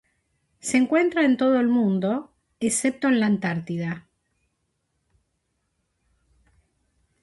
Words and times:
Se 0.59 0.77
encuentra 0.77 1.25
en 1.25 1.37
todo 1.37 1.59
el 1.59 1.67
mundo, 1.67 2.33
excepto 2.59 3.07
en 3.07 3.19
la 3.19 3.27
Antártida. 3.27 4.07